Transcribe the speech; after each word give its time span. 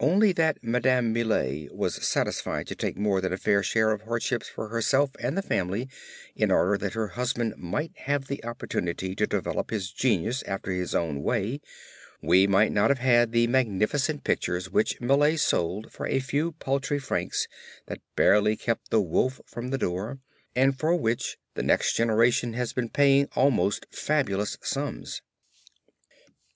Only 0.00 0.32
that 0.32 0.58
Madame 0.60 1.12
Millet 1.12 1.72
was 1.72 2.04
satisfied 2.04 2.66
to 2.66 2.74
take 2.74 2.96
more 2.96 3.20
than 3.20 3.32
a 3.32 3.36
fair 3.38 3.62
share 3.62 3.92
of 3.92 4.02
hardships 4.02 4.48
for 4.48 4.70
herself 4.70 5.10
and 5.20 5.38
the 5.38 5.40
family 5.40 5.88
in 6.34 6.50
order 6.50 6.76
that 6.78 6.94
her 6.94 7.06
husband 7.14 7.54
might 7.56 7.92
have 7.98 8.26
the 8.26 8.44
opportunity 8.44 9.14
to 9.14 9.24
develop 9.24 9.70
his 9.70 9.92
genius 9.92 10.42
after 10.48 10.72
his 10.72 10.96
own 10.96 11.22
way, 11.22 11.60
we 12.20 12.48
might 12.48 12.72
not 12.72 12.90
have 12.90 12.98
had 12.98 13.30
the 13.30 13.46
magnificent 13.46 14.24
pictures 14.24 14.68
which 14.68 15.00
Millet 15.00 15.38
sold 15.38 15.92
for 15.92 16.08
a 16.08 16.18
few 16.18 16.50
paltry 16.50 16.98
francs 16.98 17.46
that 17.86 18.00
barely 18.16 18.56
kept 18.56 18.90
the 18.90 19.00
wolf 19.00 19.40
from 19.46 19.68
the 19.68 19.78
door, 19.78 20.18
and 20.56 20.76
for 20.76 20.96
which 20.96 21.38
the 21.54 21.62
next 21.62 21.92
generation 21.94 22.52
has 22.54 22.72
been 22.72 22.88
paying 22.88 23.28
almost 23.36 23.86
fabulous 23.92 24.58
sums. 24.60 25.22